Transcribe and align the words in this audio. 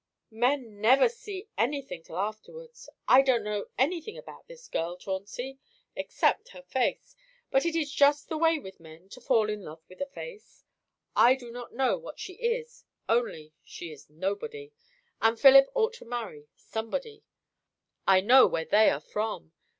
"Men 0.31 0.81
never 0.81 1.07
see 1.07 1.47
anything 1.59 2.01
till 2.01 2.17
afterwards. 2.17 2.89
I 3.07 3.21
don't 3.21 3.43
know 3.43 3.67
anything 3.77 4.17
about 4.17 4.47
this 4.47 4.67
girl, 4.67 4.97
Chauncey, 4.97 5.59
except 5.95 6.49
her 6.57 6.63
face. 6.63 7.15
But 7.51 7.67
it 7.67 7.75
is 7.75 7.93
just 7.93 8.27
the 8.27 8.37
way 8.39 8.57
with 8.57 8.79
men, 8.79 9.09
to 9.09 9.21
fall 9.21 9.47
in 9.47 9.61
love 9.63 9.83
with 9.87 10.01
a 10.01 10.07
face. 10.07 10.63
I 11.15 11.35
do 11.35 11.51
not 11.51 11.75
know 11.75 11.99
what 11.99 12.17
she 12.17 12.33
is, 12.33 12.83
only 13.07 13.53
she 13.63 13.91
is 13.91 14.09
nobody; 14.09 14.71
and 15.21 15.39
Philip 15.39 15.69
ought 15.75 15.93
to 15.93 16.05
marry 16.05 16.47
somebody. 16.55 17.23
I 18.07 18.21
know 18.21 18.47
where 18.47 18.65
they 18.65 18.89
are 18.89 19.01
from. 19.01 19.51